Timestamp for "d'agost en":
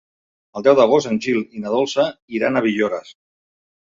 0.79-1.19